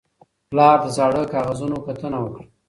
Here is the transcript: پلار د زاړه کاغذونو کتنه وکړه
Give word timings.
پلار 0.49 0.77
د 0.83 0.87
زاړه 0.97 1.23
کاغذونو 1.33 1.77
کتنه 1.87 2.17
وکړه 2.21 2.45